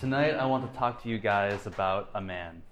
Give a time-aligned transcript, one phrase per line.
[0.00, 2.62] Tonight, I want to talk to you guys about a man.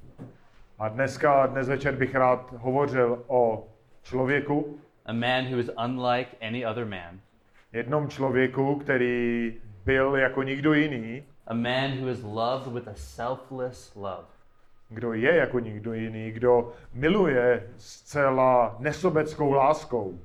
[0.79, 3.69] A dneska, dnes večer bych rád hovořil o
[4.03, 7.21] člověku, A man who is unlike any other man.
[7.73, 9.53] jednom člověku, který
[9.85, 14.27] byl jako nikdo jiný, A man who is loved with a selfless love.
[14.89, 20.19] kdo je jako nikdo jiný, kdo miluje zcela nesobeckou láskou.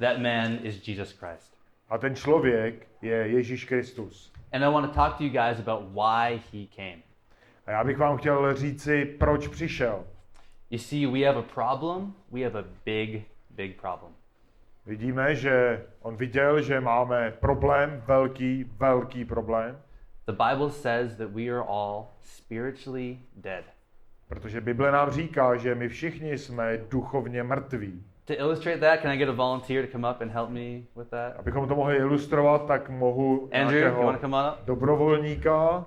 [0.00, 1.54] That man is Jesus Christ.
[1.90, 4.32] A ten člověk je Ježíš Kristus.
[4.52, 7.02] And I want to talk to you guys about why he came.
[7.66, 10.04] A já bych vám chtěl říci, proč přišel.
[10.70, 12.14] You see, we have a problem.
[12.32, 14.12] We have a big, big problem.
[14.86, 19.78] Vidíme, že on viděl, že máme problém, velký, velký problém,
[20.30, 23.64] The Bible says that we are all spiritually dead.
[24.28, 28.04] protože Bible nám říká, že my všichni jsme duchovně mrtví.
[28.30, 31.10] To illustrate that, can I get a volunteer to come up and help me with
[31.10, 31.36] that?
[31.38, 34.66] Abychom to mohli ilustrovat, tak mohu Andrew, you want to come on up?
[34.66, 35.84] dobrovolníka.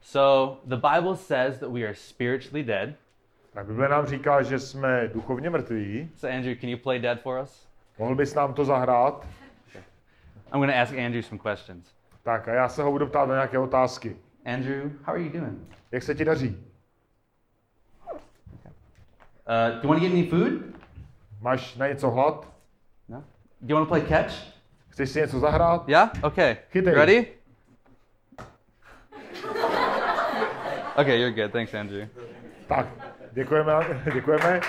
[0.00, 2.96] So, the Bible says that we are spiritually dead.
[3.52, 6.10] Tak Bible nám říká, že jsme duchovně mrtví.
[6.16, 7.68] So, Andrew, can you play dead for us?
[7.98, 9.26] Mohl bys nám to zahrát?
[10.52, 11.94] I'm going to ask Andrew some questions.
[12.22, 14.16] Tak a já se ho budu ptát na nějaké otázky.
[14.44, 15.58] Andrew, how are you doing?
[15.92, 16.73] Jak se ti daří?
[19.46, 20.74] Uh, do you want to get any food?
[21.40, 22.46] Máš na něco hlad?
[23.08, 23.24] No?
[23.60, 24.34] Do you want to play catch?
[24.88, 25.88] Chceš si něco zahrát?
[25.88, 26.10] Yeah?
[26.22, 26.56] Okay.
[26.70, 26.94] Chytej.
[26.94, 27.26] Ready?
[30.96, 31.52] Okay, you're good.
[31.52, 32.08] Thanks, Andrew.
[32.66, 32.86] Tak,
[33.32, 33.72] děkujeme.
[34.14, 34.60] děkujeme.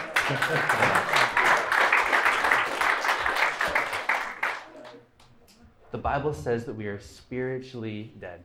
[5.91, 8.41] The Bible says that we are spiritually dead.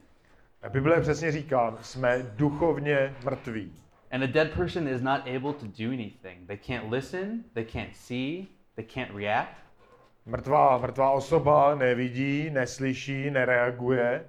[0.62, 3.72] A Bible přesně říká, jsme duchovně mrtví.
[4.10, 6.46] And a dead person is not able to do anything.
[6.46, 9.56] They can't listen, they can't see, they can't react.
[10.26, 14.24] Mrtvá, mrtvá osoba nevidí, neslyší, nereaguje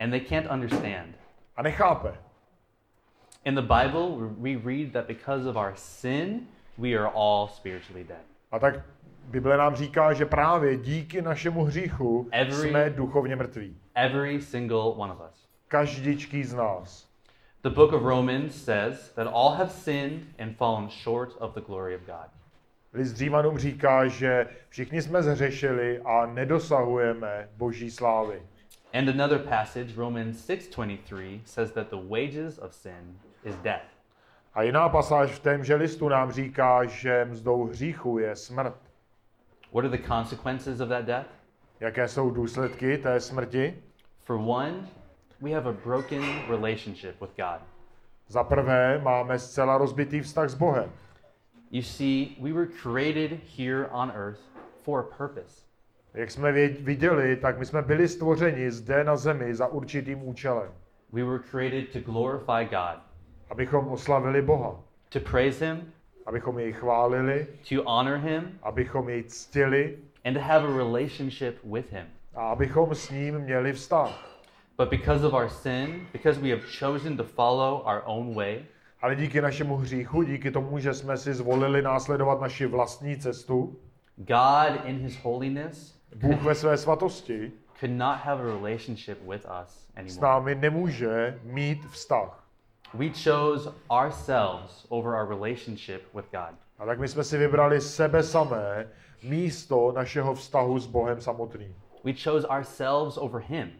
[0.00, 1.14] and they can't understand.
[1.56, 2.14] a nechápe.
[3.44, 6.46] In the Bible, we read that because of our sin,
[6.78, 8.24] we are all spiritually dead.
[8.52, 8.74] A tak
[9.30, 13.76] Bible nám říká, že právě díky našemu hříchu Every- jsme duchovně mrtví.
[13.94, 15.48] Every single one of us.
[15.68, 17.11] Každičký z nás.
[17.62, 21.94] The book of Romans says that all have sinned and fallen short of the glory
[21.94, 22.28] of God.
[22.92, 28.42] List Římanům říká, že všichni jsme zhřešili a nedosahujeme boží slávy.
[28.92, 33.86] And another passage, Romans 6:23, says that the wages of sin is death.
[34.54, 38.76] A jiná pasáž v témže listu nám říká, že mzdou hříchu je smrt.
[39.72, 41.28] What are the consequences of that death?
[41.80, 43.82] Jaké jsou důsledky té smrti?
[44.24, 44.74] For one,
[45.42, 47.60] we have a broken relationship with God.
[48.28, 50.90] Za prvé máme zcela rozbitý vztah s Bohem.
[51.70, 54.40] You see, we were created here on earth
[54.84, 55.66] for a purpose.
[56.14, 60.70] Jak jsme viděli, tak my jsme byli stvořeni zde na zemi za určitým účelem.
[61.12, 62.98] We were created to glorify God,
[63.50, 65.92] Abychom oslavili Boha, to praise Him,
[66.26, 71.90] abychom jej chválili, to honor Him, abychom jej ctili and to have a relationship with
[71.90, 72.06] Him.
[72.34, 74.31] a abychom s ním měli vztah.
[74.78, 78.64] But because of our sin, because we have chosen to follow our own way,
[79.02, 83.76] Ale díky našemu hříchu, díky tomu, že jsme si zvolili následovat naši vlastní cestu,
[84.16, 89.68] God in His holiness Bůh ve své svatosti could not have a relationship with us
[89.68, 90.20] s anymore.
[90.22, 92.44] námi nemůže mít vztah.
[92.94, 96.54] We chose ourselves over our relationship with God.
[96.78, 98.88] A tak my jsme si vybrali sebe samé
[99.22, 101.74] místo našeho vztahu s Bohem samotným.
[102.04, 103.70] We chose ourselves over Him.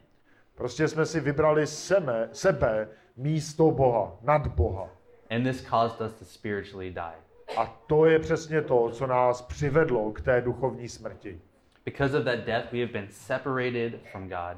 [0.55, 4.89] Prostě jsme si vybrali sebe, sebe místo Boha, nad Boha.
[5.31, 7.57] And this caused us to spiritually die.
[7.57, 11.41] A to je přesně to, co nás přivedlo k té duchovní smrti.
[11.85, 14.57] Because of that death, we have been separated from God.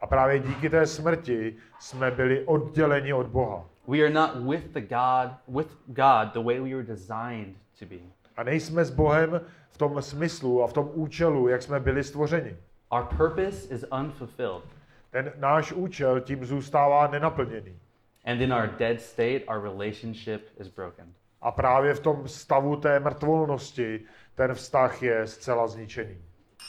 [0.00, 3.64] A právě díky té smrti jsme byli odděleni od Boha.
[3.88, 7.96] We are not with the God, with God the way we were designed to be.
[8.36, 12.56] A nejsme s Bohem v tom smyslu a v tom účelu, jak jsme byli stvořeni.
[12.90, 14.64] Our purpose is unfulfilled.
[15.12, 17.78] Ten náš účel tím zůstává nenaplněný.
[18.24, 21.12] And in our dead state, our relationship is broken.
[21.40, 24.00] A právě v tom stavu té mrtvolnosti
[24.34, 26.18] ten vztah je zcela zničený.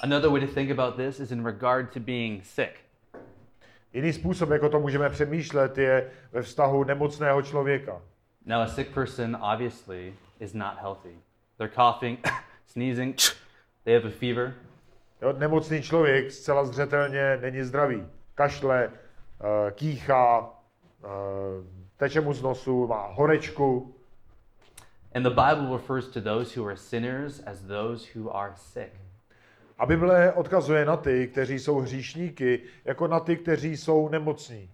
[0.02, 2.72] Another way to think about this is in regard to being sick.
[3.94, 8.02] Jiný způsob, jak o tom můžeme přemýšlet, je ve vztahu nemocného člověka.
[8.46, 11.16] Now, a sick person obviously is not healthy.
[11.58, 12.28] They're coughing,
[12.66, 13.16] sneezing,
[13.84, 14.54] they have a fever.
[15.22, 18.06] Jo, nemocný člověk zcela zřetelně není zdravý.
[18.36, 20.50] Kašle, eh, kýchá,
[21.04, 21.08] eh,
[21.98, 23.96] teče mu z nosu, má horečku.
[25.16, 28.92] And the Bible refers to those who are sinners as those who are sick.
[29.78, 34.70] A Bible odkazuje na ty, kteří jsou hříšníky, jako na ty, kteří jsou nemocní.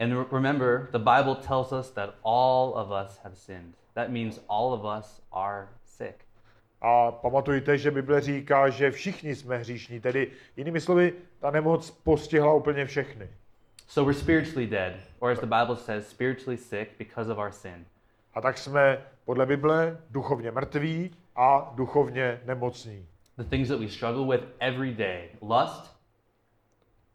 [0.00, 3.74] And re- remember, the Bible tells us that all of us have sinned.
[3.94, 6.24] That means all of us are sick.
[6.86, 12.54] A pamatujte, že Bible říká, že všichni jsme hříšní, tedy jinými slovy, ta nemoc postihla
[12.54, 13.28] úplně všechny.
[13.88, 17.86] So we're spiritually dead, or as the Bible says, spiritually sick because of our sin.
[18.34, 23.06] A tak jsme podle Bible duchovně mrtví a duchovně nemocní.
[23.36, 25.94] The things that we struggle with every day lust,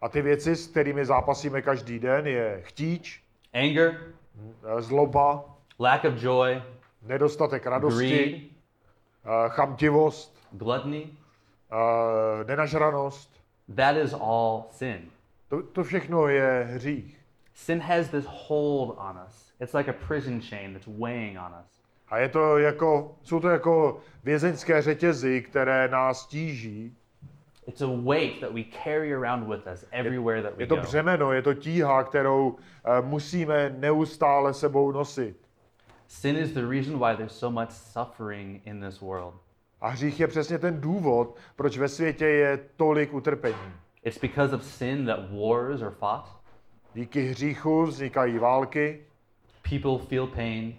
[0.01, 3.23] A ty věci, s kterými zápasíme každý den, je chtíč,
[3.53, 4.13] anger,
[4.79, 5.45] zloba,
[5.79, 6.61] lack of joy,
[7.01, 8.58] nedostatek radosti, greed,
[9.49, 11.07] chamtivost, gluttony.
[12.47, 13.29] nenažranost.
[13.75, 15.09] That is all sin.
[15.49, 17.19] To, to všechno je hřích.
[17.53, 19.53] Sin has this hold on us.
[19.61, 21.79] It's like a prison chain that's weighing on us.
[22.09, 26.95] A je to jako, jsou to jako vězeňské řetězy, které nás tíží.
[27.67, 30.81] It's a weight that we carry around with us everywhere that we Je to go.
[30.81, 35.37] břemeno, je to tíha, kterou eh, musíme neustále sebou nosit.
[36.09, 39.33] Sin is the reason why there's so much suffering in this world.
[39.81, 43.73] A hřích je přesně ten důvod, proč ve světě je tolik utrpení.
[44.03, 46.29] It's because of sin that wars are fought,
[46.93, 49.05] Díky hříchu vznikají války,
[49.69, 50.75] people feel pain,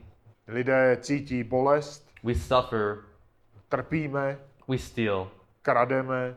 [0.49, 2.99] lidé cítí bolest, we suffer,
[3.69, 4.38] trpíme,
[4.69, 5.31] we steal,
[5.62, 6.37] krademe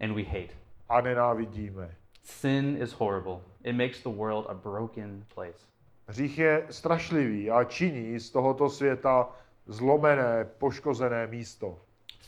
[0.00, 0.54] and we hate.
[0.88, 1.94] a nenávidíme.
[2.22, 3.40] Sin is horrible.
[3.64, 5.66] It makes the world a broken place.
[6.10, 9.28] Hřích je strašlivý a činí z tohoto světa
[9.66, 11.78] zlomené, poškozené místo.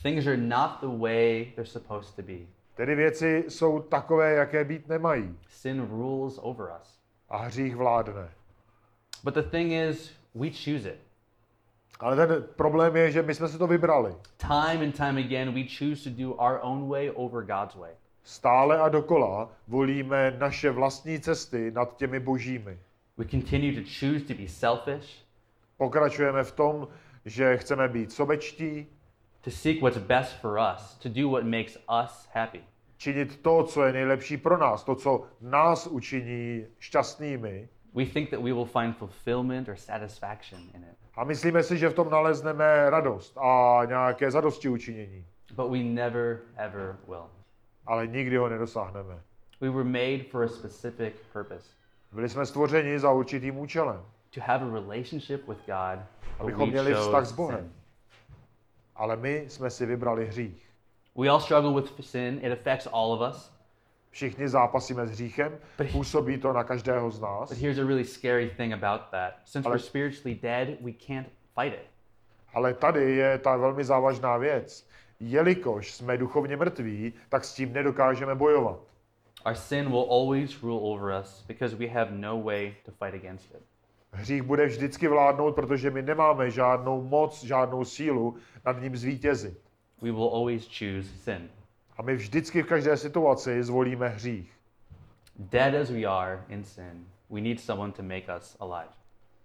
[0.03, 2.39] Things are not the way they're supposed to be.
[2.75, 5.39] Tedy věci jsou takové, jaké být nemají.
[5.49, 6.99] Sin rules over us.
[7.29, 8.29] A hřích vládne.
[9.25, 11.01] But the thing is, we choose it.
[12.01, 14.15] Ale ten problém je, že my jsme si to vybrali.
[14.37, 17.93] Time and time again, we choose to do our own way over God's way.
[18.23, 22.79] Stále a dokola volíme naše vlastní cesty nad těmi božími.
[23.21, 25.25] We continue to choose to be selfish,
[25.77, 26.89] Pokračujeme v tom,
[27.25, 28.87] že chceme být sobečtí,
[29.41, 32.61] to seek what's best for us, to do what makes us happy.
[32.97, 37.69] činit to, co je nejlepší pro nás, to, co nás učiní šťastnými.
[37.95, 41.89] We think that we will find fulfillment or satisfaction in it, A myslíme si, že
[41.89, 45.27] v tom nalezneme radost a nějaké zadosti učinění.
[45.57, 47.29] but we never, ever will.
[47.87, 49.21] Ale nikdy ho nedosáhneme.
[49.61, 51.80] We were made for a specific purpose
[52.13, 54.03] Byli jsme stvořeni za určitým účelem,
[54.35, 56.05] to have a relationship with God,
[56.39, 57.59] abychom měli vztah s Bohem.
[57.59, 57.73] sin.
[58.97, 60.71] Ale my jsme si vybrali hřích.
[61.19, 63.53] We all struggle with sin, it affects all of us.
[64.11, 65.59] Všichni zápasíme s hříchem,
[65.93, 67.49] působí to na každého z nás.
[67.49, 69.33] But here's a really scary thing about that.
[69.45, 71.27] Since Ale- we're spiritually dead, we can't
[71.61, 71.91] fight it.
[72.55, 74.87] Ale tady je ta velmi závažná věc.
[75.21, 78.90] Jelikož jsme duchovně mrtví, tak s tím nedokážeme bojovat.
[79.47, 83.51] Our sin will always rule over us because we have no way to fight against
[83.55, 83.63] it.
[84.13, 89.61] Hřích bude vždycky vládnout, protože my nemáme žádnou moc, žádnou sílu nad ním zvítězit.
[90.03, 91.49] We will always choose sin.
[91.97, 94.53] A my vždycky v každé situaci zvolíme hřích.
[95.39, 98.93] Dead as we are in sin, we need someone to make us alive.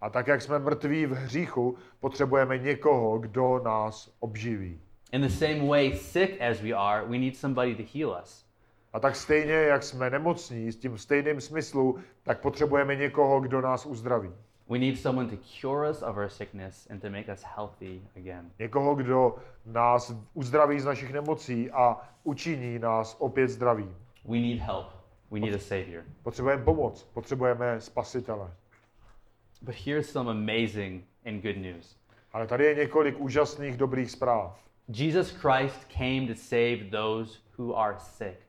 [0.02, 4.80] A tak, jak jsme mrtví v hříchu, potřebujeme někoho, kdo nás obživí.
[5.12, 8.45] In the same way, sick as we are, we need somebody to heal us.
[8.96, 13.86] A tak stejně, jak jsme nemocní, s tím stejným smyslu, tak potřebujeme někoho, kdo nás
[13.86, 14.32] uzdraví.
[14.70, 18.52] We need someone to cure us of our sickness and to make us healthy again.
[18.60, 19.36] Někoho, kdo
[19.66, 23.96] nás uzdraví z našich nemocí a učiní nás opět zdravým.
[24.25, 24.88] We need help.
[25.32, 26.04] We need a savior.
[26.24, 28.52] Potřebujeme pomoc, potřebujeme spasitele.
[29.62, 31.98] But here's some amazing and good news.
[32.34, 34.64] Ale tady je několik úžasných dobrých zpráv.
[34.88, 38.45] Jesus Christ came to save those who are sick.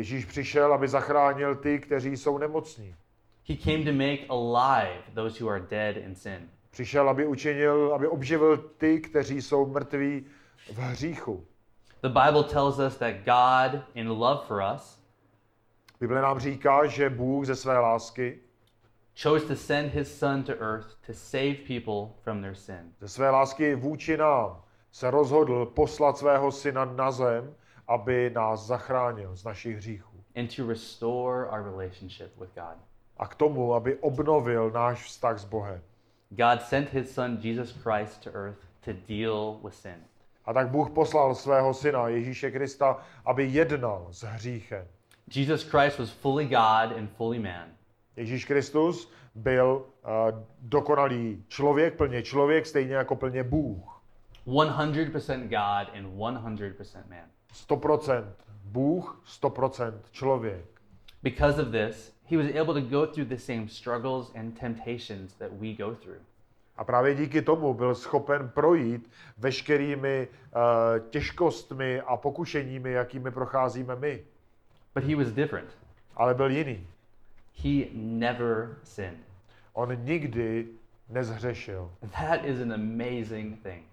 [0.00, 2.94] Ježíš přišel, aby zachránil ty, kteří jsou nemocní.
[3.48, 6.48] He came to make alive those who are dead in sin.
[6.70, 10.26] Přišel, aby učinil, aby obživil ty, kteří jsou mrtví
[10.72, 11.46] v hříchu.
[12.02, 15.02] The Bible tells us that God, in love for us,
[16.00, 18.38] Bible nám říká, že Bůh ze své lásky,
[19.22, 22.92] chose to send his son to earth to save people from their sin.
[23.00, 27.54] ze své lásky vůči nám, se rozhodl poslat svého syna na zem,
[27.90, 30.10] aby nás zachránil z našich hříchů.
[30.36, 32.78] and to restore our relationship with God.
[33.16, 35.82] A k tomu, aby obnovil náš vztah s Bohem.
[36.30, 39.96] God sent his son Jesus Christ to earth to deal with sin.
[40.44, 44.86] A tak Bůh poslal svého syna Ježíše Krista, aby jednal s hříchem.
[45.34, 47.68] Jesus Christ was fully God and fully man.
[48.16, 54.02] Ježíš Kristus byl uh, dokonalý člověk, plně člověk, stejně jako plně Bůh.
[54.46, 57.28] 100% God and 100% man.
[57.54, 58.24] 100%
[58.64, 60.64] Bůh, 100% člověk.
[61.22, 65.50] Because of this, he was able to go through the same struggles and temptations that
[65.52, 66.20] we go through.
[66.76, 74.24] A právě díky tomu byl schopen projít veškerými uh, těžkostmi a pokušeními, jakými procházíme my.
[74.94, 75.68] But he was different.
[76.16, 76.86] Ale byl jiný.
[77.64, 79.18] He never sinned.
[79.72, 80.68] On nikdy
[81.08, 81.90] nezhřešil.
[82.00, 83.84] That is an amazing thing.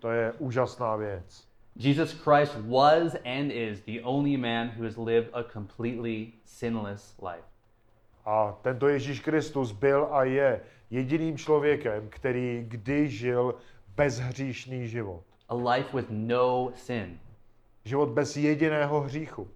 [0.00, 1.48] To je úžasná věc.
[1.78, 7.44] Jesus Christ was and is the only man who has lived a completely sinless life.
[8.26, 13.54] A tento Ježíš Kristus byl a je jediným člověkem, který kdy žil
[13.96, 15.22] bezhříšný život.
[15.48, 17.18] A life with no sin.
[17.84, 19.48] Život bez jediného hříchu.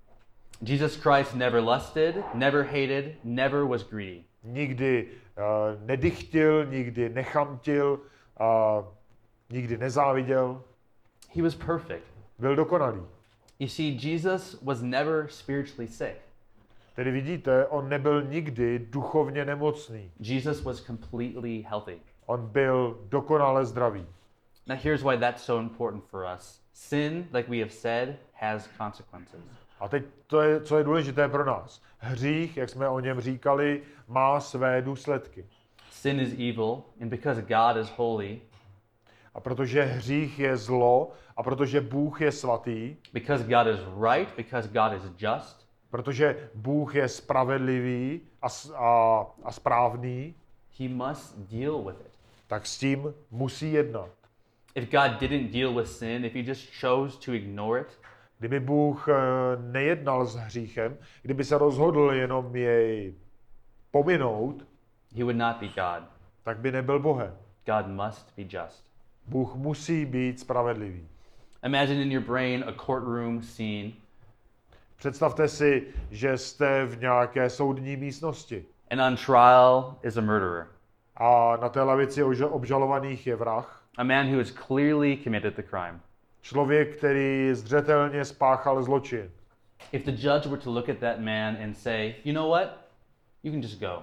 [0.63, 4.25] Jesus Christ never lusted, never hated, never was greedy.
[4.45, 8.01] Nikdy uh, nedychtil, nikdy nechamtil,
[8.41, 8.85] uh,
[9.51, 10.63] nikdy nezáviděl.
[11.35, 12.10] He was perfect.
[12.41, 13.03] Byl dokonalý.
[13.59, 16.17] You see, Jesus was never spiritually sick.
[16.95, 20.11] Tedy vidíte, on nebyl nikdy duchovně nemocný.
[20.21, 21.99] Jesus was completely healthy.
[22.27, 24.07] On byl dokonale zdravý.
[24.67, 29.41] Now, here's why that's so important for us sin, like we have said, has consequences.
[29.81, 31.83] A teď to je, co je důležité pro nás.
[31.99, 35.47] Hřích, jak jsme o něm říkali, má své důsledky.
[35.91, 38.41] Sin is evil, and because God is holy,
[39.35, 44.69] A protože hřích je zlo a protože Bůh je svatý, because God is right, because
[44.69, 50.35] God is just, protože Bůh je spravedlivý a, a, a správný,
[50.79, 52.13] he must deal with it.
[52.47, 54.11] tak s tím musí jednat.
[54.75, 57.99] If God didn't deal with sin, if he just chose to ignore it,
[58.39, 59.15] Kdyby Bůh eh,
[59.59, 63.15] nejednal s hříchem, kdyby se rozhodl jenom jej
[63.91, 64.67] pominout,
[65.17, 66.09] he would not be God.
[66.43, 67.37] tak by nebyl Bohem.
[67.67, 68.90] God must be just.
[69.31, 71.09] Bůh musí být spravedlivý.
[71.67, 73.93] Imagine in your brain a courtroom scene,
[74.97, 80.67] Představte si, že jste v nějaké soudní místnosti and on trial is a murderer,
[81.17, 83.83] a na té lavici obžalovaných je vrah.
[83.97, 86.01] a man who has clearly committed the crime.
[86.43, 89.31] Člověk, který zřetelně spáchal zločin.
[89.93, 92.69] If the judge were to look at that man and say, you know what,
[93.43, 94.03] you can just go,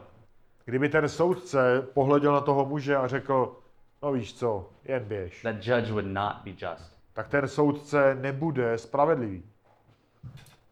[0.66, 3.56] Kdyby ten soudce pohleděl na toho muže a řekl,
[4.02, 6.98] no víš co, jen běž, that judge would not be just.
[7.14, 9.44] tak ten soudce nebude spravedlivý.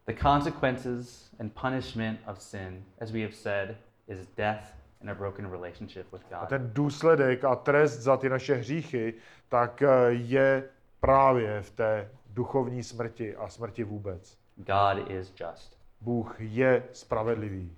[0.06, 3.78] The consequences and punishment of sin, as we have said,
[4.08, 4.64] is death
[5.02, 6.50] and a broken relationship with A God.
[6.50, 9.14] ten důsledek a trest za ty naše hříchy,
[9.50, 14.38] tak eh, je právě v té duchovní smrti a smrti vůbec.
[14.56, 15.78] God is just.
[16.02, 17.76] Bůh je spravedlivý.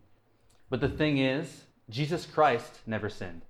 [0.70, 3.44] But the thing is, Jesus Christ never sinned.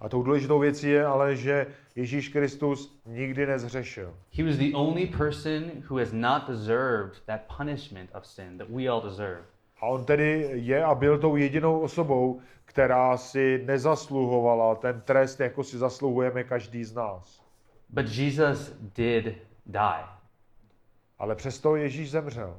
[0.00, 1.66] A tou důležitou věcí je ale, že
[1.96, 4.14] Ježíš Kristus nikdy nezřešil.
[4.36, 8.88] He was the only person who has not deserved that punishment of sin that we
[8.88, 9.42] all deserve.
[9.80, 15.64] A on tedy je a byl tou jedinou osobou, která si nezasluhovala ten trest, jako
[15.64, 17.42] si zasluhujeme každý z nás.
[17.88, 19.24] But Jesus did
[19.66, 20.04] die.
[21.18, 22.56] Ale přesto Ježíš zemřel.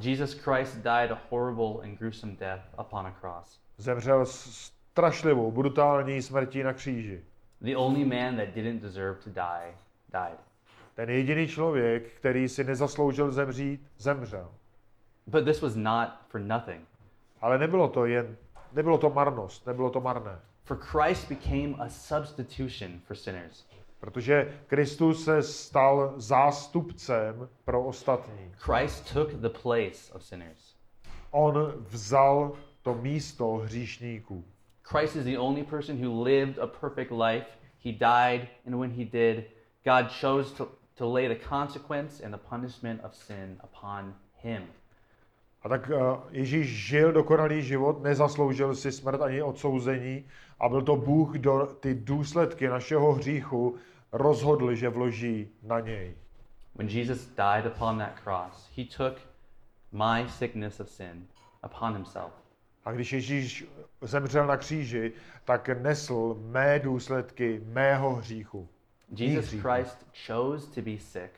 [0.00, 3.60] Jesus Christ died a horrible and gruesome death upon a cross.
[3.78, 7.20] Zemřel s- strašlivou, brutální smrtí na kříži.
[7.60, 9.74] The only man that didn't deserve to die
[10.12, 10.38] died.
[10.94, 14.50] Ten jediný člověk, který si nezasloužil zemřít, zemřel.
[15.26, 16.80] But this was not for nothing.
[17.40, 18.36] Ale nebylo to jen,
[18.72, 20.38] nebylo to marnost, nebylo to marné.
[20.64, 23.66] For Christ became a substitution for sinners.
[24.00, 28.52] Protože Kristus se stal zástupcem pro ostatní.
[28.56, 30.74] Christ took the place of sinners.
[31.30, 32.52] On vzal
[32.82, 34.44] to místo hříšníků.
[34.88, 37.46] Christ is the only person who lived a perfect life.
[37.78, 39.44] He died, and when he did,
[39.84, 44.62] God chose to, to lay the consequence and the punishment of sin upon him.
[45.62, 50.24] A tak eh, Ježíš žil dokonalý život, nezasloužil si smrt ani odsouzení
[50.60, 53.76] a byl to Bůh, kdo ty důsledky našeho hříchu
[54.12, 56.14] rozhodl, že vloží na něj.
[56.74, 59.20] When Jesus died upon that cross, he took
[59.92, 61.26] my sickness of sin
[61.64, 62.47] upon himself.
[62.84, 63.66] A když Ježíš
[64.00, 65.12] zemřel na kříži,
[65.44, 68.68] tak nesl mé důsledky mého hříchu.
[69.16, 69.68] Jesus hříchu.
[69.68, 71.30] Christ chose to be sick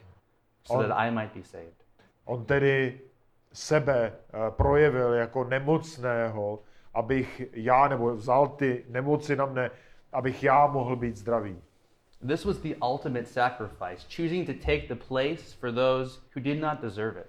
[0.64, 1.74] so On- that I might be saved.
[2.24, 3.00] On tedy
[3.52, 6.62] sebe eh, projevil jako nemocného,
[6.94, 9.70] abych já, nebo vzal ty nemoci na mne,
[10.12, 11.62] abych já mohl být zdravý.
[12.28, 16.80] This was the ultimate sacrifice, choosing to take the place for those who did not
[16.80, 17.26] deserve it.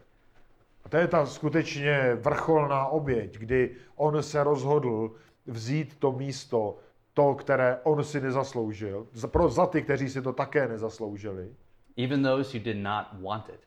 [0.83, 5.11] A to je ta skutečně vrcholná oběť, kdy on se rozhodl
[5.45, 6.77] vzít to místo,
[7.13, 11.55] to, které on si nezasloužil, za, pro, za ty, kteří si to také nezasloužili,
[11.97, 13.59] even those who did not want it.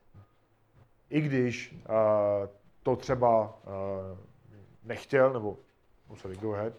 [1.11, 2.49] i když uh,
[2.83, 4.18] to třeba uh,
[4.85, 5.59] nechtěl, nebo,
[6.09, 6.75] oh, sorry, go ahead,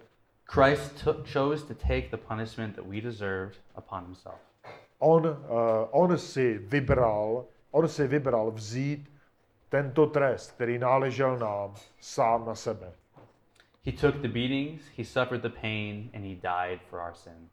[0.46, 4.40] Christ took, chose to take the punishment that we deserved upon himself.
[5.00, 5.36] on, uh,
[5.92, 9.15] on si vybral, on si vybral vzít
[9.70, 12.92] tento trest, který náležel nám, sám na sebe.
[13.86, 17.50] He took the beatings, he suffered the pain, and he died for our sin.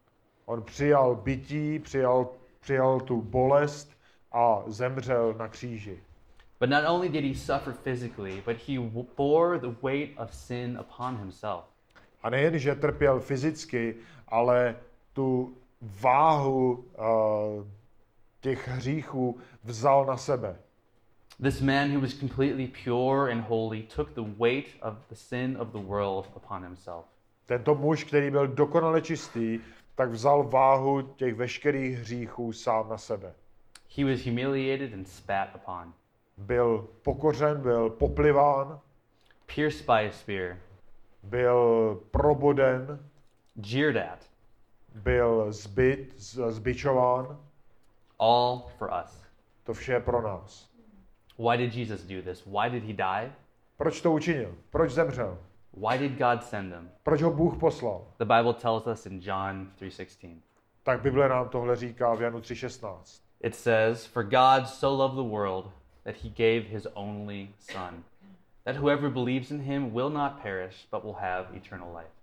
[0.46, 2.28] On přijal bytí, přijal,
[2.60, 3.90] přijal tu bolest
[4.32, 6.00] a zemřel na kříži.
[6.60, 8.78] But not only did he suffer physically, but he
[9.16, 11.64] bore the weight of sin upon himself.
[12.22, 13.96] A nejen, že trpěl fyzicky,
[14.28, 14.76] ale
[15.12, 17.66] tu váhu uh,
[18.40, 20.56] těch hříchů vzal na sebe.
[21.42, 25.72] This man who was completely pure and holy took the weight of the sin of
[25.72, 27.04] the world upon himself.
[27.46, 29.60] Tento muž, který byl dokonale čistý,
[29.94, 33.32] tak vzal váhu těch veškerých hříchů sám na sebe.
[33.96, 35.92] He was humiliated and spat upon,
[36.36, 38.80] Byl pokořen, byl popliván,
[39.54, 40.56] pierced by a spear,
[41.22, 43.08] byl proboden,
[43.66, 44.18] jeered at,
[44.94, 46.14] byl zbyt,
[46.48, 47.38] zbičován.
[48.18, 49.22] all for us.
[49.64, 50.71] To vše pro nás.
[51.36, 52.42] Why did Jesus do this?
[52.46, 53.32] Why did he die?
[53.76, 54.54] Proč to učinil?
[54.70, 55.38] Proč zemřel?
[55.72, 56.90] Why did God send him?
[57.02, 58.04] Proč ho Bůh poslal?
[58.18, 60.40] The Bible tells us in John 3:16.
[60.82, 63.22] Tak Bible nám tohle říká v Janu 3.16.
[63.40, 65.70] It says, "For God so loved the world
[66.04, 68.04] that he gave his only son,
[68.64, 72.21] that whoever believes in him will not perish but will have eternal life."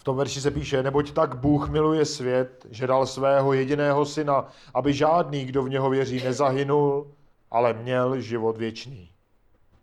[0.00, 4.48] V tom verši se píše, neboť tak Bůh miluje svět, že dal svého jediného syna,
[4.74, 7.12] aby žádný, kdo v něho věří, nezahynul,
[7.50, 9.10] ale měl život věčný.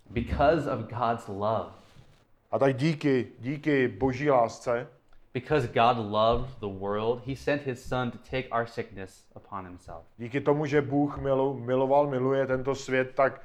[0.10, 1.72] Because of God's love,
[2.52, 4.88] A tak díky, díky boží lásce,
[5.34, 10.04] because God loved the world, he sent his son to take our sickness upon himself.
[10.18, 13.42] díky tomu, že Bůh milu, miloval, miluje tento svět, tak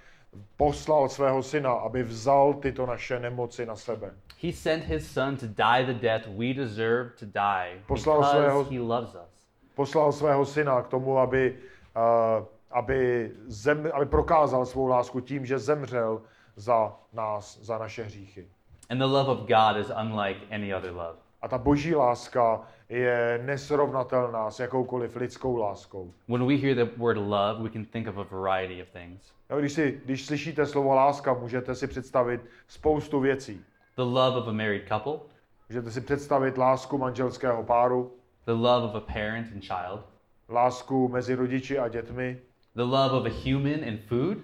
[0.57, 4.11] poslal svého syna, aby vzal tyto naše nemoci na sebe.
[4.43, 8.71] He sent his son to die the death we deserve to die Poslal because svého-
[8.71, 9.31] he loves us.
[9.75, 11.57] Poslal svého syna k tomu, aby,
[11.97, 16.23] uh, aby, zem, aby prokázal svou lásku tím, že zemřel
[16.57, 18.47] za nás, za naše hříchy.
[18.91, 21.17] And the love of God is unlike any other love.
[21.43, 22.61] A ta boží láska
[22.99, 26.13] je nesrovnatelná s jakoukoliv lidskou láskou.
[26.29, 29.33] When we hear the word love, we can think of a variety of things.
[29.51, 33.65] Jo, když, si, když slyšíte slovo láska, můžete si představit spoustu věcí.
[33.97, 35.21] The love of a married couple,
[35.69, 38.13] Můžete si představit lásku manželského páru,
[38.45, 40.01] the love of a parent and child,
[40.49, 42.39] lásku mezi rodiči a dětmi,
[42.75, 44.39] the love of a human and food.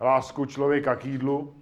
[0.00, 1.54] lásku člověka k jídlu,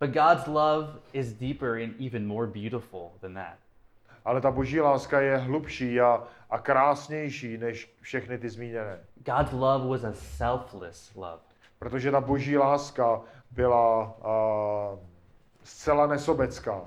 [0.00, 3.65] But God's love is deeper and even more beautiful than that.
[4.26, 8.98] Ale ta boží láska je hlubší a, a krásnější než všechny ty zmíněné.
[9.16, 11.42] God's love was a selfless love.
[11.78, 14.98] Protože ta boží láska byla uh,
[15.62, 16.80] zcela nesobecká.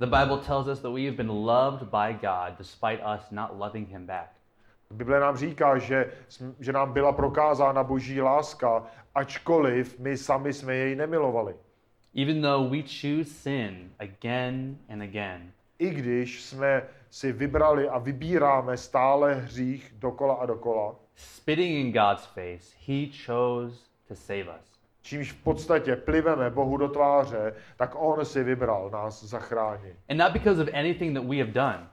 [0.00, 3.88] The Bible tells us that we have been loved by God despite us not loving
[3.88, 4.30] him back.
[4.90, 6.12] Bible nám říká, že,
[6.60, 8.82] že nám byla prokázána boží láska,
[9.14, 11.54] ačkoliv my sami jsme jej nemilovali.
[12.22, 18.76] Even though we choose sin again and again, I když jsme si vybrali a vybíráme
[18.76, 23.76] stále hřích dokola a dokola, spitting in God's face, he chose
[24.08, 24.70] to save us.
[25.02, 29.96] čímž v podstatě pliveme Bohu do tváře, tak On si vybral nás zachránit.
[30.08, 31.88] And not because of anything that we have done.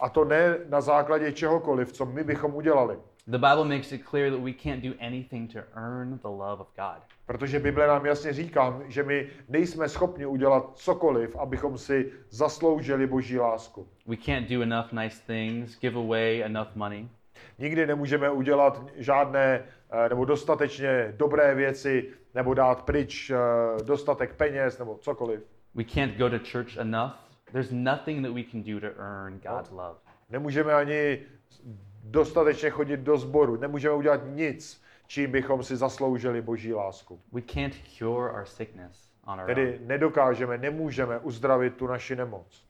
[0.00, 2.98] A to ne na základě čehokoliv, co my bychom udělali.
[3.26, 6.68] The Bible makes it clear that we can't do anything to earn the love of
[6.76, 7.02] God.
[7.26, 13.38] Protože Bible nám jasně říká, že my nejsme schopni udělat cokoliv, abychom si zasloužili Boží
[13.38, 13.88] lásku.
[14.06, 17.08] We can't do enough nice things, give away enough money.
[17.58, 23.36] Nikdy nemůžeme udělat žádné eh, nebo dostatečně dobré věci, nebo dát pryč eh,
[23.84, 25.40] dostatek peněz, nebo cokoliv.
[25.74, 27.12] We can't go to church enough.
[27.52, 29.98] There's nothing that we can do to earn God's love.
[30.30, 31.18] Nemůžeme ani
[32.04, 37.20] dostatečně chodit do sboru, nemůžeme udělat nic, čím bychom si zasloužili Boží lásku.
[37.32, 39.46] We can't cure our sickness on our.
[39.46, 42.64] Tedy nedokážeme, nemůžeme uzdravit tu naši nemoc.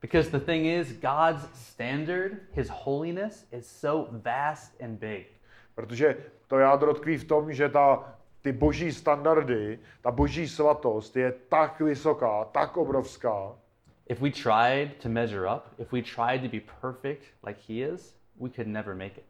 [0.00, 5.26] Because the thing is, God's standard, His holiness, is so vast and big.
[5.74, 6.16] Protože
[6.48, 11.80] to jádro tkví v tom, že ta, ty boží standardy, ta boží svatost je tak
[11.80, 13.54] vysoká, tak obrovská,
[14.08, 18.14] If we tried to measure up, if we tried to be perfect like He is,
[18.42, 19.24] we could never make it.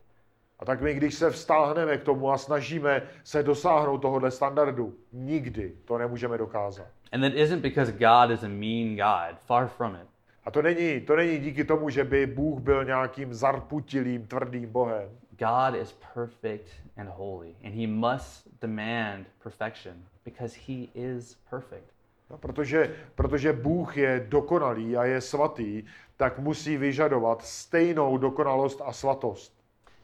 [0.59, 5.73] A tak my, když se vztáhneme k tomu a snažíme se dosáhnout tohohle standardu, nikdy
[5.85, 6.87] to nemůžeme dokázat.
[7.13, 10.09] And that isn't because God is a mean God, far from it.
[10.45, 15.09] A to není, to není díky tomu, že by Bůh byl nějakým zarputilým, tvrdým Bohem.
[15.39, 19.95] God is perfect and holy, and he must demand perfection
[20.25, 21.93] because he is perfect.
[22.31, 25.83] No, protože, protože Bůh je dokonalý a je svatý,
[26.23, 29.53] tak musí vyžadovat stejnou dokonalost a svatost.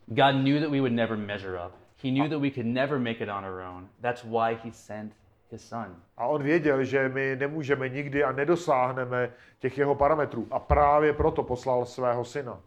[0.07, 1.72] God knew that we would never measure up.
[2.02, 3.88] He knew that we could never make it on our own.
[4.00, 5.12] That's why he sent
[5.50, 5.96] his son.
[6.16, 10.46] A on věděl, že my nemůžeme nikdy a nedosáhneme těch jeho parametrů.
[10.50, 12.61] A právě proto poslal svého syna.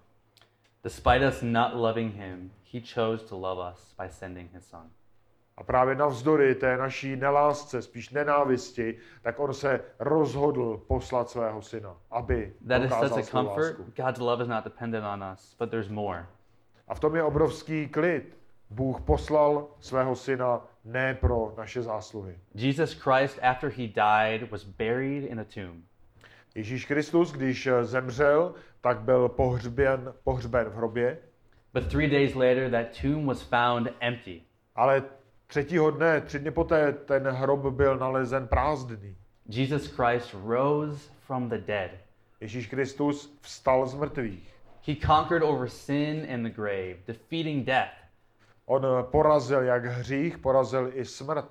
[0.84, 4.90] Despite us not loving him, he chose to love us by sending his son.
[5.62, 11.96] A právě navzdory té naší nelásce, spíš nenávisti, tak on se rozhodl poslat svého syna,
[12.12, 13.64] aby That is dokázal such a svou comfort.
[13.80, 13.86] lásku.
[14.04, 16.26] God's love is not dependent on us, but there's more.
[16.88, 18.38] A v tom je obrovský klid.
[18.70, 22.40] Bůh poslal svého syna ne pro naše zásluhy.
[22.56, 25.84] Jesus Christ, after he died, was buried in a tomb.
[26.56, 31.18] Ježíš Kristus, když eh, zemřel, tak byl pohřben, pohřben v hrobě,
[31.74, 34.42] But three days later, that tomb was found empty.
[34.76, 35.04] ale
[35.52, 39.16] třetího dne, tři dny poté, ten hrob byl nalezen prázdný.
[39.50, 41.92] Jesus Christ rose from the dead.
[42.42, 44.54] Ježíš Kristus vstal z mrtvých.
[44.88, 47.92] He conquered over sin and the grave, defeating death.
[48.66, 51.46] On porazil jak hřích, porazil i smrt.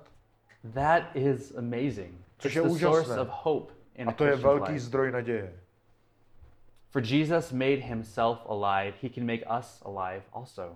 [0.73, 2.15] That is amazing.
[2.37, 3.21] Což It's je the source úžasné.
[3.21, 4.85] of hope in A to je velký life.
[4.85, 5.53] zdroj naděje.
[6.89, 10.75] For Jesus made himself alive, he can make us alive also.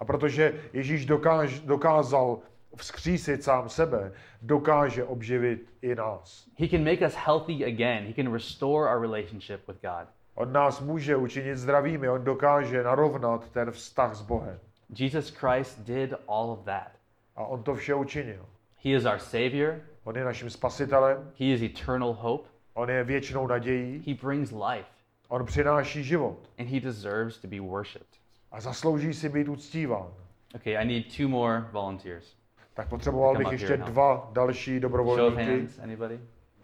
[0.00, 2.38] A protože Ježíš dokáž, dokázal
[2.76, 6.48] vzkřísit sám sebe, dokáže obživit i nás.
[6.58, 8.06] He can make us healthy again.
[8.06, 10.08] He can restore our relationship with God.
[10.34, 14.58] On nás může učinit zdravými, on dokáže narovnat ten vztah s Bohem.
[14.98, 16.92] Jesus Christ did all of that.
[17.36, 18.46] A on to vše učinil.
[18.84, 23.46] He is our Savior, On je naším spasitelem, He is eternal hope, on je věčnou
[23.46, 24.88] nadějí, He brings life,
[25.28, 28.08] on přináší život and He deserves to be worshiped.
[28.50, 30.08] a zaslouží si být uctíván.
[30.54, 32.36] Okay, I need two more volunteers.
[32.74, 33.88] Tak potřeboval bych ještě now.
[33.88, 35.68] dva další dobrovolníky.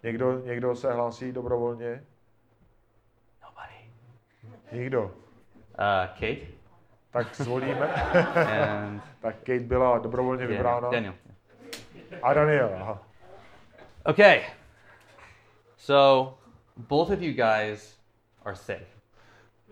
[0.03, 2.03] Někdo, někdo se hlásí dobrovolně?
[3.43, 3.73] Nobody.
[4.71, 5.03] Nikdo.
[5.03, 5.11] Uh,
[6.13, 6.35] Kate
[7.11, 7.87] Tak zvolíme.
[7.93, 10.57] and tak Kate byla dobrovolně Daniel.
[10.57, 10.89] vybrána.
[10.89, 11.13] Daniel.
[12.23, 13.03] A Daniel, aha.
[14.05, 14.41] Okay,
[15.77, 16.37] so
[16.77, 17.99] both of you guys
[18.45, 18.87] are sick,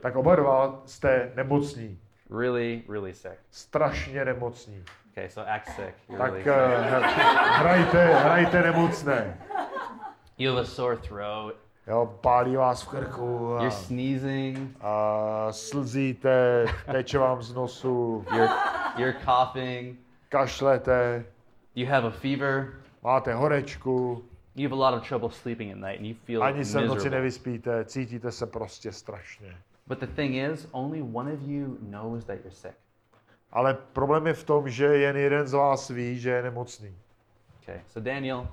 [0.02, 2.00] Tak oba dva jste nemocní.
[2.40, 3.38] really, really sick.
[3.52, 4.84] Strašně nemocní.
[5.18, 5.96] Okay, so act sick.
[6.10, 9.38] You're Tak really eh, hrajte, hrajte nemocné.
[10.38, 11.56] You have a sore throat.
[11.88, 14.78] Jo, pálí vás v krku a, You're sneezing.
[14.82, 18.50] a slzíte, teče vám z nosu, You're
[18.98, 19.98] you're coughing.
[20.30, 21.26] kašlete,
[21.76, 22.68] You have a fever.
[23.04, 24.24] máte horečku,
[24.56, 26.82] You have a lot of trouble sleeping at night, and you feel ani se v
[26.82, 27.18] noci miserable.
[27.18, 29.56] nevyspíte, cítíte se prostě strašně.
[29.88, 32.76] But the thing is, only one of you knows that you're sick.
[33.52, 36.96] Ale problém je v tom, že jen jeden z vás ví, že je nemocný.
[37.64, 38.48] Okay, so Daniel,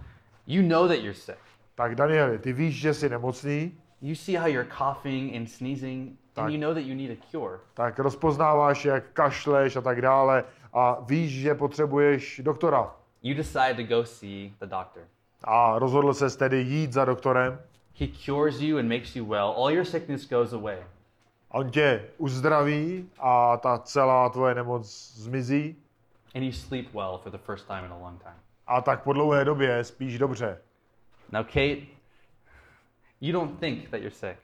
[0.47, 1.39] you know that you're sick.
[1.75, 6.45] Tak Danieli, ty víš, že jsi nemocný, You see how you're coughing and sneezing, Tak.
[6.45, 7.59] and you know that you need a cure.
[7.75, 12.95] tak rozpoznáváš, jak kašleš a tak dále a víš, že potřebuješ doktora.
[13.23, 15.03] You decide to go see the doctor.
[15.45, 17.59] A rozhodl se tedy jít za doktorem.
[18.01, 19.55] He cures you and makes you well.
[19.57, 20.79] All your sickness goes away.
[21.55, 25.77] On tě uzdraví a ta celá tvoje nemoc zmizí.
[26.35, 28.35] And you sleep well for the first time in a long time.
[28.67, 30.59] A tak po dlouhé době spíš dobře.
[31.33, 31.87] Now, Kate,
[33.21, 34.39] you don't think that you're sick.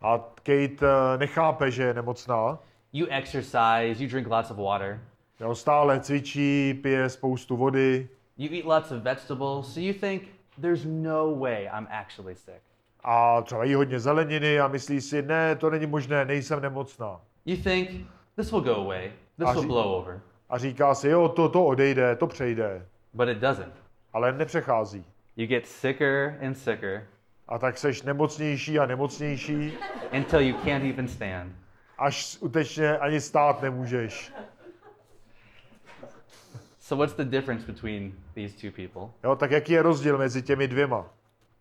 [0.00, 2.58] A Kate eh, nechápe, že je nemocná.
[2.92, 5.00] You exercise, you drink lots of water,
[5.40, 8.08] Jo, stále cvičí, pije spoustu vody
[8.40, 12.62] you eat lots of vegetables, so you think there's no way I'm actually sick.
[13.04, 17.20] A třeba jí hodně zeleniny a myslí si, ne, to není možné, nejsem nemocná.
[17.46, 17.90] You think
[18.36, 21.48] this will go away, this Ah, will zi- blow over, A říká si, jo, to,
[21.48, 22.86] to odejde, to přejde.
[23.12, 23.72] but it doesn't.
[24.12, 25.04] Ale nepřechází.
[25.36, 27.06] You get sicker and sicker
[27.48, 29.72] A tak seš nemocnější a nemocnější,
[30.16, 31.52] until you can't even stand.
[31.98, 34.32] až skutečně ani stát nemůžeš.
[36.80, 39.12] So, what's the difference between these two people?
[39.24, 41.06] Jo, tak jaký je rozdíl mezi těmi dvěma?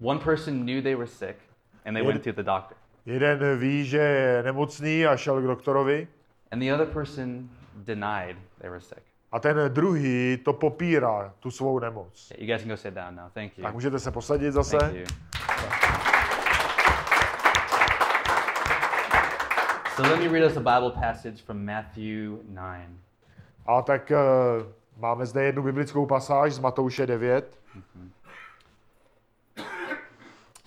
[0.02, 1.38] One person knew they were sick
[1.86, 6.08] and they went to the doctor, Jeden ví, že je nemocný a šel k doktorovi,
[6.52, 7.50] and the other person
[7.86, 9.04] denied they were sick.
[9.32, 12.32] a ten druhý to popírá, tu svou nemoc.
[12.38, 13.30] You guys can go sit down now.
[13.34, 13.64] Thank you.
[13.64, 14.78] Tak můžete se posadit zase.
[14.78, 15.06] Thank you.
[19.96, 22.90] So let me read us a Bible passage from Matthew 9.
[23.66, 24.18] A tak uh,
[24.98, 27.60] máme zde jednu biblickou pasáž z Matouše 9.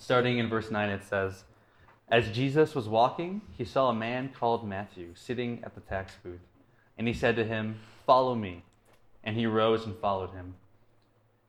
[0.03, 1.45] Starting in verse 9, it says,
[2.09, 6.41] As Jesus was walking, he saw a man called Matthew sitting at the tax booth.
[6.99, 8.65] And he said to him, Follow me.
[9.23, 10.57] And he rose and followed him.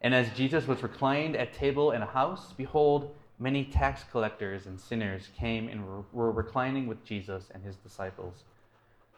[0.02, 4.80] And as Jesus was reclined at table in a house, behold, many tax collectors and
[4.80, 8.44] sinners came and were reclining with Jesus and his disciples.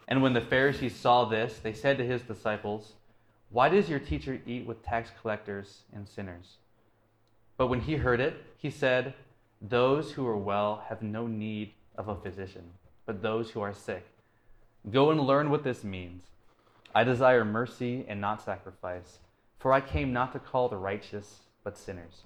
[0.08, 2.94] And when the Pharisees saw this, they said to his disciples,
[3.50, 6.56] Why does your teacher eat with tax collectors and sinners?
[7.58, 9.14] But when he heard it, he said,
[9.70, 12.64] Those who are well have no need of a physician,
[13.08, 14.06] but those who are sick.
[14.92, 16.24] Go and learn what this means.
[16.94, 19.20] I desire mercy and not sacrifice,
[19.58, 22.26] for I came not to call the righteous, but sinners.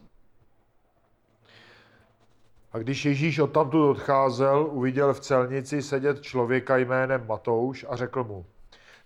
[2.74, 8.46] A když Ježíš odtamtud odcházel, uviděl v celnici sedět člověka jménem Matouš a řekl mu,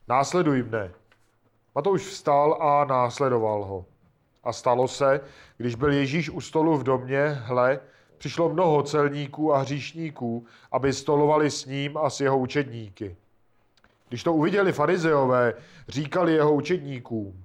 [0.07, 0.91] následuj mne.
[1.75, 3.85] Matouš vstal a následoval ho.
[4.43, 5.21] A stalo se,
[5.57, 7.79] když byl Ježíš u stolu v domě, hle,
[8.23, 13.15] přišlo mnoho celníků a hříšníků, aby stolovali s ním a s jeho učedníky.
[14.09, 15.53] Když to uviděli farizeové,
[15.87, 17.43] říkali jeho učedníkům,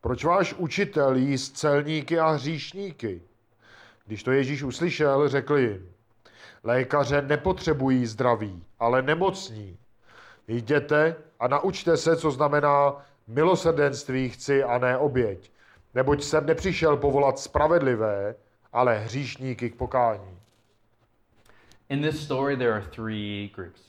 [0.00, 3.22] proč váš učitel jíst celníky a hříšníky?
[4.06, 5.88] Když to Ježíš uslyšel, řekl jim,
[6.64, 9.76] lékaře nepotřebují zdraví, ale nemocní.
[10.48, 15.50] Jděte a naučte se, co znamená milosrdenství chci a ne oběť.
[15.94, 18.34] Neboť jsem nepřišel povolat spravedlivé,
[18.72, 20.36] ale hříšníky k pokání.
[21.88, 23.80] In this story, there are three groups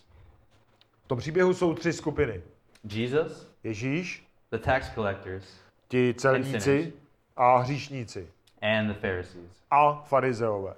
[1.05, 2.41] V tom příběhu jsou tři skupiny.
[2.89, 5.45] Jesus, Ježíš, the tax collectors,
[5.87, 6.93] ti celníci
[7.37, 8.27] a hříšníci
[8.61, 9.51] and the Pharisees.
[9.71, 10.73] a farizeové.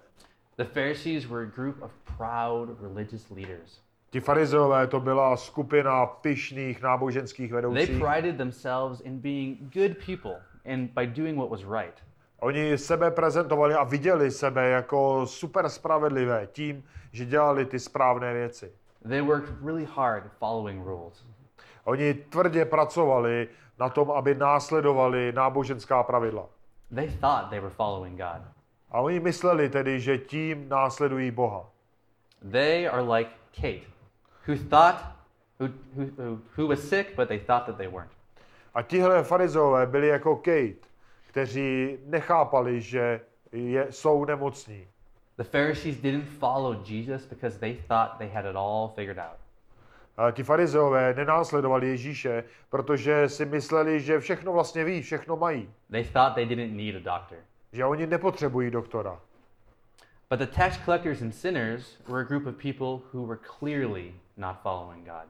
[0.57, 3.79] The Pharisees were a group of proud religious leaders.
[4.09, 7.99] Ti farizeové to byla skupina pyšných náboženských They vedoucích.
[7.99, 10.35] prided themselves in being good people
[10.73, 11.93] and by doing what was right.
[12.43, 18.71] Oni sebe prezentovali a viděli sebe jako super spravedlivé tím, že dělali ty správné věci.
[19.07, 21.25] They worked really hard following rules.
[21.83, 23.47] Oni tvrdě pracovali
[23.79, 26.45] na tom, aby následovali náboženská pravidla.
[26.95, 28.41] They thought they were following God.
[28.91, 31.65] A oni mysleli tedy, že tím následují Boha.
[32.51, 33.87] They are like Kate,
[34.47, 35.05] who thought,
[35.59, 38.11] who, who, who, was sick, but they thought that they weren't.
[38.73, 40.92] A tihle farizeové byli jako Kate,
[41.33, 44.87] kteří nechápali, že je, jsou nemocní.
[45.37, 49.39] The Pharisees didn't follow Jesus because they thought they had it all figured out.
[50.17, 55.69] A ti farizeové nenásledovali Ježíše, protože si mysleli, že všechno vlastně ví, všechno mají.
[55.91, 57.37] They thought they didn't need a doctor.
[57.71, 59.19] Že oni nepotřebují doktora.
[60.29, 64.55] But the tax collectors and sinners were a group of people who were clearly not
[64.63, 65.27] following God.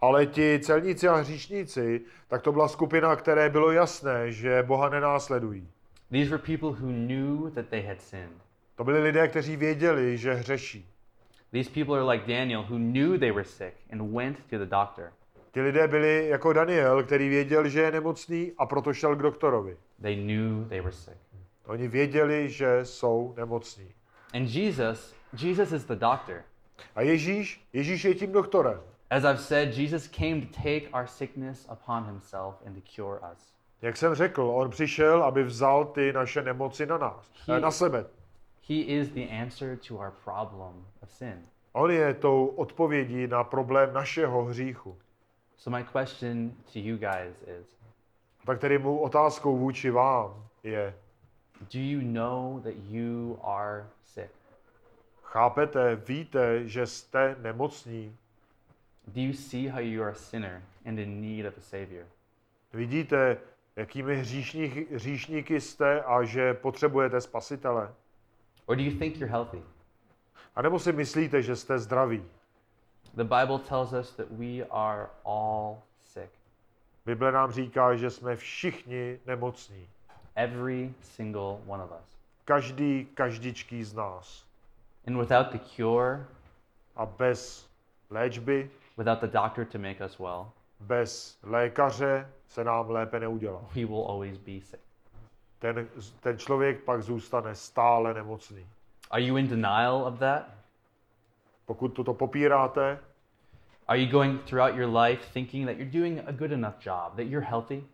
[0.00, 5.68] Ale ti celníci a hříšníci, tak to byla skupina, které bylo jasné, že Boha nenásledují.
[6.10, 8.42] These were people who knew that they had sinned.
[8.76, 10.86] To byli lidé, kteří věděli, že hřeší.
[11.52, 15.12] These people are like Daniel, who knew they were sick and went to the doctor.
[15.52, 19.76] Ti lidé byli jako Daniel, který věděl, že je nemocný a proto šel k doktorovi.
[20.02, 21.16] They knew they were sick.
[21.66, 23.94] Oni věděli, že jsou nemocní.
[24.34, 26.42] And Jesus, Jesus is the doctor.
[26.94, 28.80] A Ježíš, Ježíš je tím doktorem.
[29.10, 33.52] As I've said, Jesus came to take our sickness upon himself and to cure us.
[33.82, 37.70] Jak jsem řekl, on přišel, aby vzal ty naše nemoci na nás, He- eh, na
[37.70, 38.04] sebe.
[38.68, 41.46] He is the answer to our problem of sin.
[41.72, 44.98] On je tou odpovědí na problém našeho hříchu.
[45.56, 47.76] So my question to you guys is,
[48.46, 50.94] Tak tedy mou otázkou vůči vám je,
[51.60, 54.30] do you know that you are sick?
[55.22, 58.16] chápete, víte, že jste nemocní?
[59.14, 62.06] Do you see how you are a sinner and in need of a savior?
[62.72, 63.36] Vidíte,
[63.76, 67.94] jakými hříšníky, hříšníky jste a že potřebujete spasitele?
[68.66, 69.62] Or do you think you're healthy?
[70.56, 72.24] A nebo si myslíte, že jste zdraví?
[73.14, 76.30] The Bible tells us that we are all sick.
[77.06, 79.88] Bible nám říká, že jsme všichni nemocní.
[80.34, 82.16] Every single one of us.
[82.44, 84.46] Každý, každičký z nás.
[85.06, 86.26] And without the cure,
[86.96, 87.70] A bez
[88.10, 88.70] léčby,
[89.00, 93.60] without the doctor to make us well, bez lékaře se nám lépe neudělá.
[93.74, 94.80] we will always be sick.
[95.58, 95.88] Ten,
[96.20, 98.66] ten člověk pak zůstane stále nemocný.
[99.10, 100.42] Are you in denial of that?
[101.66, 102.98] Pokud toto popíráte,
[103.88, 107.26] Are you going throughout your life thinking that you're doing a good enough job, that
[107.26, 107.84] you're healthy?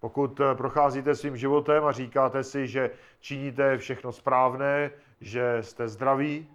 [0.00, 6.48] pokud eh, procházíte svým životem a říkáte si, že činíte všechno správné, že jste zdraví,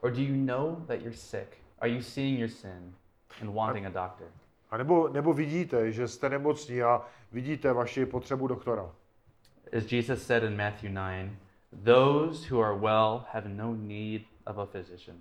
[0.00, 1.48] Or do you know that you're sick?
[1.80, 2.94] Are you seeing your sin
[3.40, 4.26] and wanting a doctor?
[4.70, 8.90] a nebo, nebo vidíte, že jste nemocní a vidíte vaši potřebu doktora.
[9.78, 11.30] As Jesus said in Matthew 9,
[11.84, 15.16] those who are well have no need of a physician.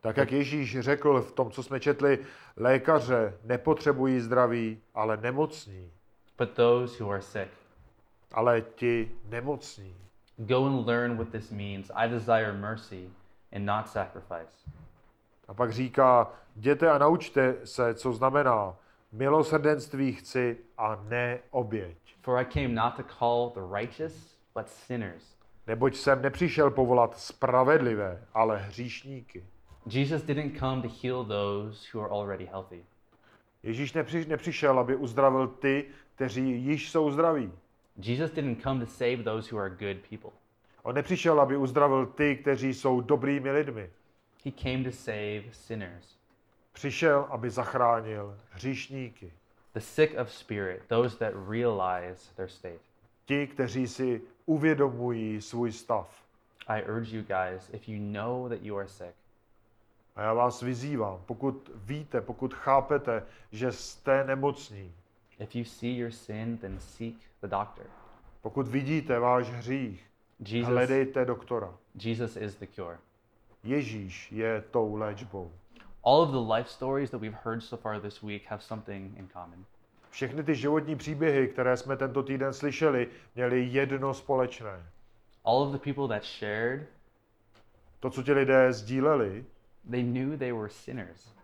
[0.00, 2.18] Tak jak Ježíš řekl v tom, co jsme četli,
[2.56, 5.90] lékaře nepotřebují zdraví, ale nemocní.
[6.38, 7.48] but those who are sick.
[8.32, 9.94] Ale ti nemocní.
[10.36, 11.90] Go and learn what this means.
[11.94, 13.10] I desire mercy
[13.52, 14.81] and not sacrifice.
[15.48, 18.76] A pak říká, jděte a naučte se, co znamená
[19.12, 21.96] milosrdenství chci a ne oběť.
[22.22, 25.36] For I came not to call the righteous, but sinners.
[25.66, 29.44] Neboť jsem nepřišel povolat spravedlivé, ale hříšníky.
[29.86, 32.84] Jesus didn't come to heal those who are already healthy.
[33.62, 37.52] Ježíš nepři, nepřišel, aby uzdravil ty, kteří již jsou zdraví.
[37.96, 40.30] Jesus didn't come to save those who are good people.
[40.82, 43.90] On nepřišel, aby uzdravil ty, kteří jsou dobrými lidmi.
[44.44, 46.16] He came to save sinners,
[46.72, 49.32] Přišel, aby zachránil hříšníky.
[49.74, 52.80] the sick of spirit, those that realize their state.
[53.26, 56.22] Ti, kteří si uvědomují svůj stav.
[56.66, 59.14] I urge you guys, if you know that you are sick,
[60.16, 64.92] A já vás vyzývám, pokud víte, pokud chápete, že jste nemocní,
[65.38, 67.86] if you see your sin, then seek the doctor.
[68.40, 70.06] pokud vidíte váš hřích,
[70.40, 71.74] Jesus, hledejte doktora.
[71.94, 72.98] Jesus is the cure.
[73.64, 75.52] Ježíš je tou léčbou.
[76.04, 79.28] All of the life stories that we've heard so far this week have something in
[79.28, 79.64] common.
[80.10, 84.86] Všechny ty životní příběhy, které jsme tento týden slyšeli, měly jedno společné.
[85.44, 86.86] All of the people that shared,
[88.00, 89.44] To, co ti lidé sdíleli,
[89.90, 91.34] they knew they were sinners.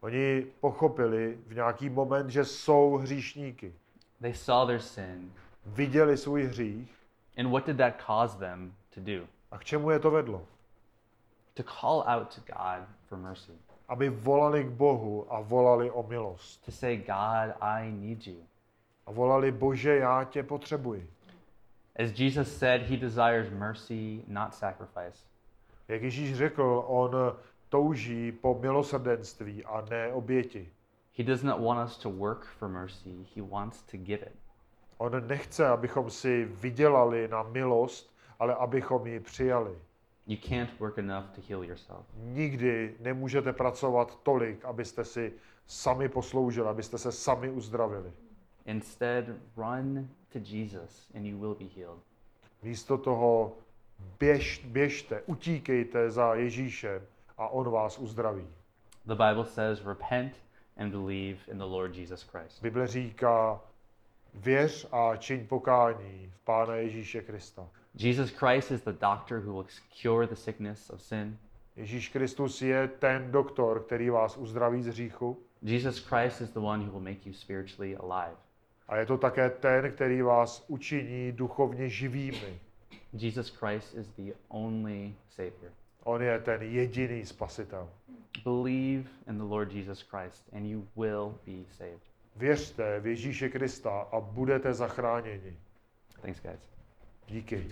[0.00, 3.74] oni pochopili v nějaký moment, že jsou hříšníky.
[4.20, 5.32] They saw their sin.
[5.66, 6.94] Viděli svůj hřích
[7.38, 9.26] And what did that cause them to do?
[9.50, 10.46] a k čemu je to vedlo?
[11.54, 13.52] To call out to God for mercy.
[13.88, 16.64] Aby volali k Bohu a volali o milost.
[16.64, 18.42] To say, God, I need you.
[19.06, 21.10] A volali, Bože, já tě potřebuji.
[21.96, 25.24] As Jesus said, he desires mercy, not sacrifice.
[25.88, 27.10] Jak Ježíš řekl, on
[27.68, 30.72] touží po milosrdenství a ne oběti.
[31.18, 34.36] He does not want us to work for mercy, he wants to give it.
[34.98, 39.78] On nechce, abychom si vydělali na milost, ale abychom ji přijali.
[40.26, 42.06] You can't work enough to heal yourself.
[42.16, 45.32] Nikdy nemůžete pracovat tolik, abyste si
[45.66, 48.12] sami posloužili, abyste se sami uzdravili.
[48.66, 49.24] Instead,
[49.56, 52.00] run to Jesus and you will be healed.
[52.62, 53.56] Místo toho
[54.20, 57.02] běž, běžte, utíkejte za Ježíšem
[57.38, 58.46] a on vás uzdraví.
[59.06, 60.32] The Bible says, repent
[60.76, 62.62] and believe in the Lord Jesus Christ.
[62.62, 63.60] Bible říká,
[64.34, 67.68] věř a čiň pokání v Pána Ježíše Krista.
[67.96, 69.66] Jesus Christ is the doctor who will
[70.02, 71.38] cure the sickness of sin.
[71.76, 76.84] Ježíš Kristus je ten doktor, který vás uzdraví z hříchu Jesus Christ is the one
[76.84, 78.36] who will make you spiritually alive.
[78.88, 82.60] a je to také ten, který vás učiní duchovně živými.
[83.12, 85.72] Jesus Christ is the only Savior.
[86.04, 87.90] On je ten jediný spasitel.
[88.44, 92.00] Believe in the Lord Jesus Christ and you will be saved.
[92.36, 95.56] Věřte v Ježíše Krista a budete zachráněni.
[96.22, 96.73] Thanks, guys.
[97.28, 97.64] Dikey.